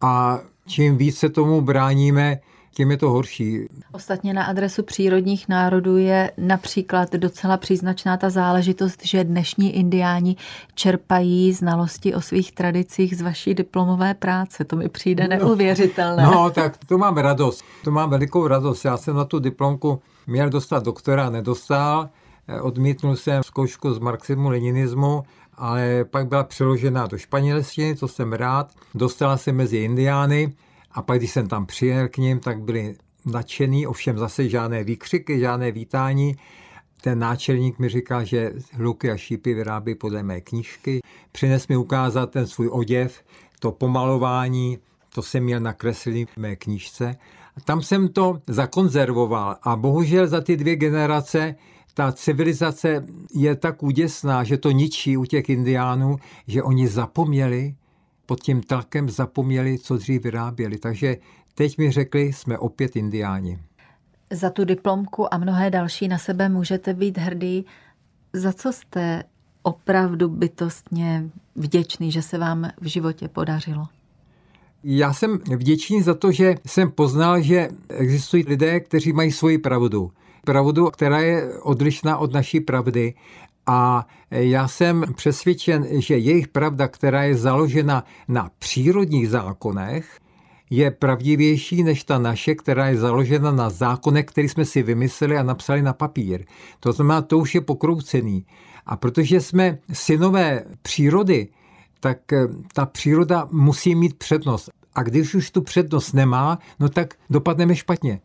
[0.00, 2.40] a čím více tomu bráníme,
[2.74, 3.68] tím je to horší.
[3.92, 10.36] Ostatně na adresu přírodních národů je například docela příznačná ta záležitost, že dnešní indiáni
[10.74, 14.64] čerpají znalosti o svých tradicích z vaší diplomové práce.
[14.64, 15.36] To mi přijde no.
[15.36, 16.22] neuvěřitelné.
[16.22, 17.64] No, tak to mám radost.
[17.84, 18.84] To mám velikou radost.
[18.84, 22.08] Já jsem na tu diplomku měl dostat doktora, nedostal.
[22.62, 25.24] Odmítnul jsem zkoušku z marxismu, leninismu,
[25.58, 28.74] ale pak byla přeložena do španělštiny, to jsem rád.
[28.94, 30.52] Dostala se mezi indiány
[30.92, 32.94] a pak, když jsem tam přijel k ním, tak byli
[33.26, 36.36] nadšený, ovšem zase žádné výkřiky, žádné vítání.
[37.00, 41.00] Ten náčelník mi říkal, že hluky a šípy vyrábí podle mé knížky.
[41.32, 43.22] Přines mi ukázat ten svůj oděv,
[43.60, 44.78] to pomalování,
[45.14, 47.16] to jsem měl nakreslený v mé knížce.
[47.64, 51.54] Tam jsem to zakonzervoval a bohužel za ty dvě generace
[51.94, 56.16] ta civilizace je tak úděsná, že to ničí u těch indiánů,
[56.46, 57.74] že oni zapomněli,
[58.26, 60.78] pod tím tlakem zapomněli, co dřív vyráběli.
[60.78, 61.16] Takže
[61.54, 63.58] teď mi řekli, jsme opět indiáni.
[64.30, 67.64] Za tu diplomku a mnohé další na sebe můžete být hrdý.
[68.32, 69.24] Za co jste
[69.62, 73.86] opravdu bytostně vděčný, že se vám v životě podařilo?
[74.84, 80.12] Já jsem vděčný za to, že jsem poznal, že existují lidé, kteří mají svoji pravdu.
[80.48, 83.14] Pravdu, která je odlišná od naší pravdy
[83.66, 90.20] a já jsem přesvědčen, že jejich pravda, která je založena na přírodních zákonech,
[90.70, 95.42] je pravdivější než ta naše, která je založena na zákonech, který jsme si vymysleli a
[95.42, 96.44] napsali na papír.
[96.80, 98.46] To znamená, to už je pokroucený.
[98.86, 101.48] A protože jsme synové přírody,
[102.00, 104.70] tak eh, ta příroda musí mít přednost.
[104.94, 108.20] A když už tu přednost nemá, no tak dopadneme špatně.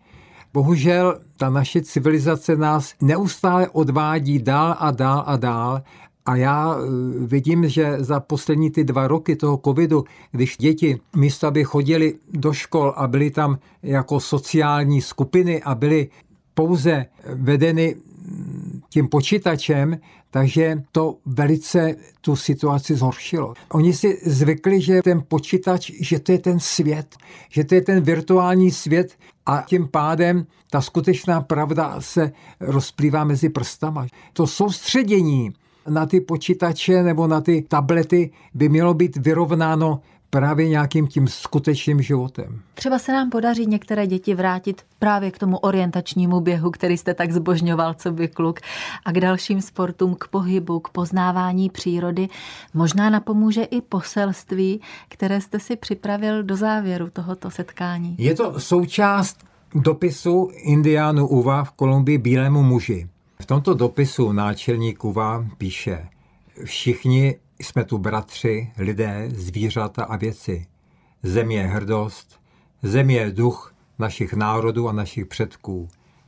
[0.54, 5.82] Bohužel ta naše civilizace nás neustále odvádí dál a dál a dál.
[6.26, 6.86] A já eh,
[7.26, 12.54] vidím, že za poslední ty dva roky toho covidu, když děti místo, aby chodili do
[12.54, 16.10] škol a byly tam jako sociální skupiny a byly
[16.54, 17.96] pouze vedeny
[18.94, 19.98] tím počítačem,
[20.32, 23.54] takže to velice tu situaci zhoršilo.
[23.72, 27.18] Oni si zvykli, že ten počítač, že to je ten svět,
[27.50, 33.50] že to je ten virtuální svět a tím pádem ta skutečná pravda se rozplývá mezi
[33.50, 34.08] prstama.
[34.34, 35.54] To soustředění
[35.90, 40.02] na ty počítače nebo na ty tablety by mělo být vyrovnáno
[40.34, 42.62] právě nějakým tím skutečným životem.
[42.74, 47.32] Třeba se nám podaří některé děti vrátit právě k tomu orientačnímu běhu, který jste tak
[47.32, 48.60] zbožňoval, co by kluk,
[49.06, 52.28] a k dalším sportům, k pohybu, k poznávání přírody.
[52.74, 58.16] Možná napomůže i poselství, které jste si připravil do závěru tohoto setkání.
[58.18, 59.38] Je to součást
[59.76, 63.08] dopisu Indiánu Uva v Kolumbii bílému muži.
[63.42, 66.08] V tomto dopisu náčelník Uva píše,
[66.66, 67.36] všichni
[67.68, 70.66] jsme tu bratři, lidé, zvířata a věci.
[71.24, 72.42] Země je hrdost,
[72.84, 75.88] země je duch našich národů a našich předků.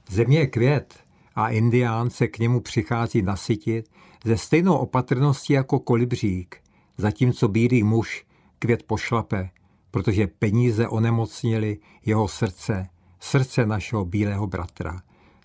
[0.09, 0.99] Země je květ
[1.35, 3.89] a indián se k němu přichází nasytit
[4.23, 6.57] ze stejnou opatrností jako kolibřík,
[6.97, 8.25] zatímco bílý muž
[8.59, 9.49] květ pošlape,
[9.91, 12.87] protože peníze onemocnili jeho srdce,
[13.19, 15.01] srdce našeho bílého bratra.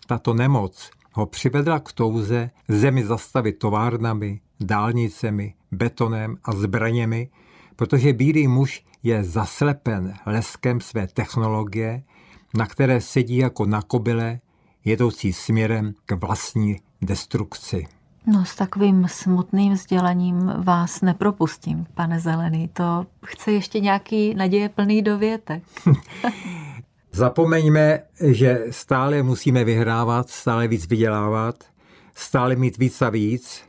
[0.06, 7.28] Tato nemoc ho přivedla k touze zemi zastavit továrnami, dálnicemi, betonem a zbraněmi,
[7.76, 12.02] protože bílý muž je zaslepen leskem své technologie,
[12.54, 14.40] na které sedí jako na kobyle,
[14.84, 17.86] jedoucí směrem k vlastní destrukci.
[18.26, 22.68] No s takovým smutným sdělením vás nepropustím, pane Zelený.
[22.68, 25.62] To chce ještě nějaký naděje plný dovětek.
[27.12, 31.64] Zapomeňme, že stále musíme vyhrávat, stále víc vydělávat,
[32.14, 33.62] stále mít víc a víc,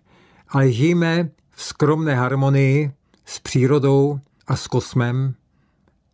[0.50, 2.92] ale žijeme v skromné harmonii
[3.26, 5.34] s přírodou a s kosmem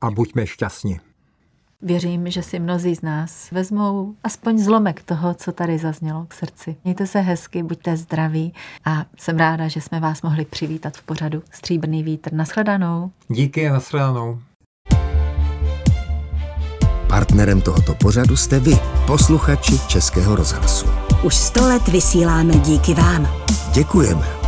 [0.02, 1.00] a buďme šťastní.
[1.82, 6.76] Věřím, že si mnozí z nás vezmou aspoň zlomek toho, co tady zaznělo k srdci.
[6.84, 8.54] Mějte se hezky, buďte zdraví
[8.86, 12.34] a jsem ráda, že jsme vás mohli přivítat v pořadu Stříbrný vítr.
[12.34, 13.12] Naschledanou.
[13.28, 14.40] Díky, naschledanou.
[17.08, 20.86] Partnerem tohoto pořadu jste vy, posluchači Českého rozhlasu.
[21.24, 23.28] Už sto let vysíláme díky vám.
[23.74, 24.47] Děkujeme.